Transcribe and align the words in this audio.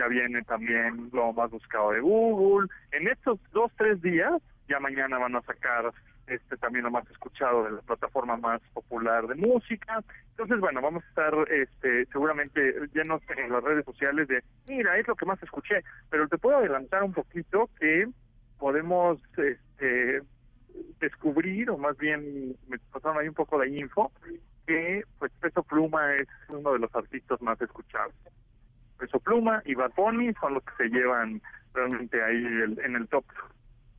Viene 0.09 0.43
también 0.43 1.11
lo 1.13 1.33
más 1.33 1.51
buscado 1.51 1.93
de 1.93 2.01
Google. 2.01 2.69
En 2.93 3.09
estos 3.09 3.39
dos, 3.53 3.71
tres 3.77 4.01
días, 4.03 4.41
ya 4.69 4.81
mañana 4.81 5.19
van 5.19 5.37
a 5.37 5.43
sacar 5.43 5.93
este 6.27 6.57
también 6.57 6.85
lo 6.85 6.91
más 6.91 7.09
escuchado 7.11 7.65
de 7.65 7.73
la 7.73 7.83
plataforma 7.83 8.37
más 8.37 8.61
popular 8.73 9.27
de 9.27 9.35
música. 9.35 10.03
Entonces, 10.31 10.59
bueno, 10.59 10.81
vamos 10.81 11.05
a 11.05 11.09
estar 11.09 11.35
este, 11.53 12.07
seguramente 12.07 12.75
llenos 12.95 13.23
en 13.37 13.53
las 13.53 13.63
redes 13.63 13.85
sociales 13.85 14.29
de, 14.29 14.43
mira, 14.67 14.97
es 14.99 15.07
lo 15.07 15.15
que 15.15 15.27
más 15.27 15.43
escuché, 15.43 15.85
pero 16.11 16.29
te 16.29 16.39
puedo 16.39 16.59
adelantar 16.59 17.03
un 17.03 17.13
poquito 17.13 17.69
que 17.79 18.09
podemos 18.59 19.21
este, 19.37 20.23
descubrir, 21.01 21.71
o 21.71 21.79
más 21.79 21.97
bien 21.99 22.57
me 22.69 22.79
pasaron 22.91 23.19
ahí 23.19 23.29
un 23.29 23.35
poco 23.35 23.59
de 23.59 23.69
info, 23.69 24.11
que 24.67 25.05
pues 25.19 25.31
Peso 25.41 25.63
Pluma 25.63 26.15
es 26.15 26.29
uno 26.49 26.73
de 26.73 26.79
los 26.79 26.95
artistas 26.95 27.41
más 27.43 27.61
escuchados. 27.61 28.15
Peso 28.99 29.19
Pluma 29.21 29.63
y 29.65 29.75
Bad 29.75 29.93
Bunny 29.97 30.33
son 30.41 30.55
los 30.55 30.63
que 30.65 30.73
se 30.85 30.89
llevan 30.89 31.41
realmente 31.73 32.23
ahí 32.23 32.37
el- 32.37 32.79
en 32.85 32.97
el 32.97 33.09
top 33.09 33.25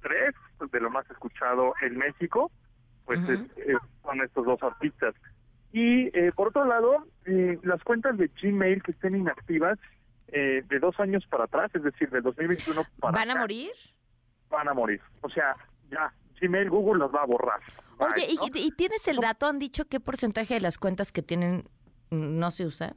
3 0.02 0.34
de 0.72 0.80
lo 0.80 0.90
más 0.90 1.10
escuchado 1.12 1.74
en 1.82 1.98
México, 1.98 2.52
pues 3.06 3.20
es- 3.30 3.40
es- 3.58 3.78
son 4.04 4.22
estos 4.22 4.46
dos 4.46 4.62
artistas. 4.64 5.14
Y 5.74 6.08
eh, 6.18 6.32
por 6.36 6.48
otro 6.50 6.66
lado, 6.66 7.06
eh, 7.26 7.60
las 7.64 7.84
cuentas 7.84 8.18
de 8.18 8.30
Gmail 8.42 8.82
que 8.82 8.92
estén 8.92 9.16
inactivas 9.16 9.78
eh, 10.30 10.64
de 10.68 10.80
dos 10.80 11.00
años 11.00 11.24
para 11.28 11.44
atrás, 11.44 11.70
es 11.76 11.84
decir, 11.84 12.10
del 12.10 12.24
2021 12.24 12.84
para 13.00 13.12
¿Van 13.14 13.30
a 13.30 13.34
acá, 13.34 13.42
morir? 13.42 13.72
van 14.50 14.68
a 14.68 14.74
morir. 14.74 15.00
O 15.22 15.30
sea, 15.30 15.56
ya, 15.92 16.12
Gmail, 16.42 16.70
Google 16.70 17.00
los 17.00 17.14
va 17.14 17.22
a 17.22 17.26
borrar. 17.26 17.60
Oye, 18.00 18.26
Bye, 18.28 18.36
¿no? 18.36 18.44
¿y, 18.56 18.72
tienes 18.72 19.08
el 19.08 19.18
dato? 19.18 19.46
¿Han 19.46 19.60
dicho 19.60 19.86
qué 19.86 20.00
porcentaje 20.00 20.56
de 20.56 20.62
las 20.62 20.78
cuentas 20.80 21.12
que 21.12 21.22
tienen 21.22 21.66
no 22.10 22.50
se 22.52 22.66
usan? 22.66 22.96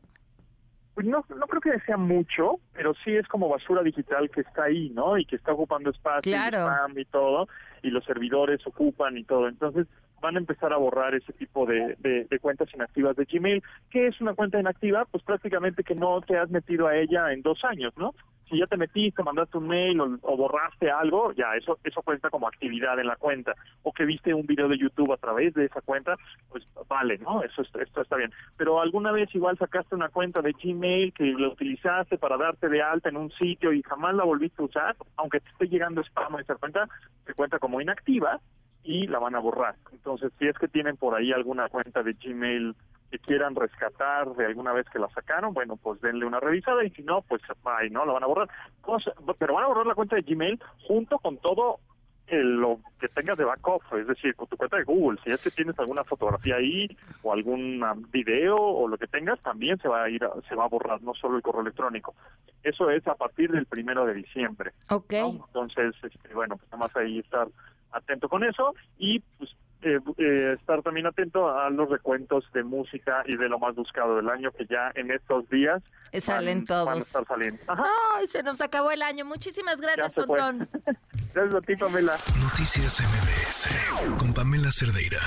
Pues 0.99 1.07
no, 1.07 1.25
no 1.37 1.47
creo 1.47 1.61
que 1.61 1.79
sea 1.87 1.97
mucho, 1.97 2.57
pero 2.73 2.93
sí 3.05 3.15
es 3.15 3.25
como 3.29 3.49
basura 3.49 3.85
digital 3.85 4.29
que 4.31 4.41
está 4.41 4.65
ahí, 4.65 4.91
¿no? 4.91 5.17
Y 5.17 5.25
que 5.27 5.37
está 5.37 5.53
ocupando 5.53 5.91
espacio, 5.91 6.23
y 6.29 6.35
spam 6.67 6.99
y 6.99 7.05
todo, 7.05 7.47
y 7.85 7.91
los 7.91 8.05
servidores 8.05 8.67
ocupan 8.67 9.17
y 9.17 9.23
todo. 9.23 9.47
Entonces 9.47 9.87
van 10.21 10.35
a 10.35 10.41
empezar 10.41 10.73
a 10.73 10.77
borrar 10.77 11.15
ese 11.15 11.33
tipo 11.35 11.67
de, 11.67 11.95
de- 12.01 12.25
de 12.25 12.39
cuentas 12.41 12.69
inactivas 12.75 13.15
de 13.15 13.27
Gmail. 13.27 13.63
¿Qué 13.91 14.09
es 14.09 14.21
una 14.21 14.35
cuenta 14.35 14.59
inactiva? 14.59 15.05
Pues 15.05 15.23
prácticamente 15.23 15.85
que 15.85 15.95
no 15.95 16.21
te 16.21 16.37
has 16.37 16.51
metido 16.51 16.89
a 16.89 16.97
ella 16.97 17.33
en 17.33 17.43
dos 17.43 17.65
años, 17.65 17.93
¿no? 17.97 18.13
Si 18.49 18.59
ya 18.59 18.67
te 18.67 18.77
metiste, 18.77 19.23
mandaste 19.23 19.59
un 19.59 19.69
mail 19.69 20.01
o, 20.01 20.19
o 20.23 20.37
borraste 20.37 20.91
algo, 20.91 21.33
ya 21.33 21.55
eso 21.57 21.79
eso 21.85 22.03
cuenta 22.03 22.31
como 22.31 22.49
actividad 22.49 22.99
en 22.99 23.07
la 23.07 23.17
cuenta. 23.17 23.55
O 23.83 23.93
que 23.93 24.05
viste 24.05 24.33
un 24.35 24.47
video 24.47 24.69
de 24.69 24.79
YouTube 24.79 25.13
a 25.13 25.17
través 25.19 25.55
de 25.55 25.67
esa 25.67 25.81
cuenta, 25.83 26.17
pues 26.49 26.65
vale, 26.89 27.19
¿no? 27.19 27.43
Eso 27.43 27.63
es- 27.63 27.75
esto 27.77 28.01
está 28.03 28.17
bien. 28.17 28.33
Pero 28.57 28.81
alguna 28.81 29.13
vez 29.13 29.35
igual 29.35 29.59
sacaste 29.59 29.95
una 29.95 30.09
cuenta 30.09 30.41
de 30.43 30.53
Gmail 30.53 31.13
que 31.13 31.25
la 31.33 31.49
utilizaste 31.49 32.19
para 32.19 32.37
darte 32.37 32.69
de 32.69 32.83
alta 32.83 33.09
en 33.09 33.17
un 33.17 33.31
sitio 33.33 33.73
y 33.73 33.83
jamás 33.83 34.15
la 34.15 34.25
volviste 34.25 34.63
a 34.63 34.67
usar, 34.67 34.97
aunque 35.17 35.41
te 35.41 35.49
esté 35.51 35.69
llegando 35.69 36.01
spam 36.03 36.37
a 36.37 36.41
esa 36.41 36.55
cuenta, 36.57 36.89
se 37.27 37.35
cuenta 37.35 37.59
como 37.59 37.81
inactiva 37.81 38.41
y 38.83 39.07
la 39.07 39.19
van 39.19 39.35
a 39.35 39.41
borrar. 39.41 39.75
Entonces, 39.93 40.33
si 40.39 40.47
es 40.49 40.57
que 40.57 40.69
tienen 40.69 40.97
por 40.97 41.15
ahí 41.15 41.33
alguna 41.33 41.69
cuenta 41.69 42.03
de 42.03 42.15
Gmail 42.15 42.75
que 43.11 43.19
quieran 43.19 43.55
rescatar 43.55 44.29
de 44.35 44.47
alguna 44.47 44.73
vez 44.73 44.87
que 44.91 44.99
la 44.99 45.09
sacaron, 45.11 45.55
bueno, 45.55 45.77
pues 45.77 46.01
denle 46.01 46.27
una 46.27 46.41
revisada 46.41 46.85
y 46.85 46.91
si 46.91 47.03
no, 47.03 47.23
pues 47.23 47.41
bye, 47.65 47.91
¿no? 47.91 48.05
La 48.05 48.13
van 48.13 48.23
a 48.25 48.27
borrar. 48.27 48.49
Cosa- 48.81 49.13
pero 49.39 49.55
van 49.55 49.65
a 49.65 49.69
borrar 49.69 49.87
la 49.87 49.95
cuenta 49.95 50.17
de 50.17 50.23
Gmail 50.23 50.61
junto 50.87 51.19
con 51.19 51.39
todo 51.39 51.79
el- 52.27 52.57
lo 52.57 52.79
que 53.01 53.09
tengas 53.09 53.39
de 53.39 53.45
backup, 53.45 53.83
es 53.97 54.07
decir, 54.07 54.35
con 54.35 54.47
tu 54.49 54.59
cuenta 54.59 54.77
de 54.77 54.85
Google. 54.85 55.19
Si 55.25 55.31
es 55.31 55.43
que 55.43 55.51
tienes 55.51 55.79
alguna 55.79 56.05
fotografía 56.05 56.57
ahí 56.57 56.87
o 57.23 57.33
algún 57.33 57.83
video 58.11 58.55
o 58.57 58.87
lo 58.87 58.99
que 58.99 59.07
tengas, 59.07 59.41
también 59.41 59.79
se 59.79 59.89
va 59.89 60.03
a 60.03 60.11
ir, 60.11 60.23
a- 60.23 60.33
se 60.47 60.55
va 60.55 60.65
a 60.67 60.69
borrar, 60.69 61.01
no 61.03 61.15
solo 61.15 61.37
el 61.37 61.43
correo 61.43 61.63
electrónico. 61.63 62.15
Eso 62.63 62.91
es 62.91 63.07
a 63.09 63.15
partir 63.15 63.51
del 63.51 63.65
primero 63.65 64.05
de 64.05 64.13
diciembre. 64.13 64.73
Ok. 64.91 65.13
¿no? 65.15 65.45
Entonces, 65.47 65.95
este, 66.03 66.35
bueno, 66.35 66.59
pues 66.59 66.71
nada 66.71 66.85
más 66.85 66.95
ahí 66.97 67.21
estar 67.21 67.49
atento 67.93 68.29
con 68.29 68.45
eso 68.45 68.75
y 68.99 69.21
pues 69.39 69.49
eh, 69.83 69.99
eh, 70.19 70.57
estar 70.59 70.83
también 70.83 71.07
atento 71.07 71.49
a 71.57 71.71
los 71.71 71.89
recuentos 71.89 72.45
de 72.53 72.63
música 72.65 73.23
y 73.27 73.37
de 73.37 73.49
lo 73.49 73.59
más 73.59 73.75
buscado 73.75 74.17
del 74.17 74.29
año 74.29 74.51
que 74.53 74.67
ya 74.67 74.91
en 74.95 75.11
estos 75.11 75.49
días 75.51 75.83
Eh, 76.13 76.21
Salen 76.21 76.59
van, 76.59 76.65
todos. 76.67 76.87
van 76.87 76.99
a 76.99 77.01
estar 77.01 77.25
saliendo. 77.27 77.63
Ay, 77.69 78.27
se 78.29 78.43
nos 78.43 78.61
acabó 78.61 78.91
el 78.91 79.03
año. 79.03 79.25
Muchísimas 79.25 79.81
gracias. 79.81 80.13
Pontón. 80.15 80.69
Gracias 81.35 81.55
a 81.55 81.61
ti, 81.61 81.77
Pamela. 81.77 82.17
Noticias 82.41 83.01
MBS 83.01 84.17
con 84.19 84.33
Pamela 84.33 84.71
Cerdeira. 84.73 85.21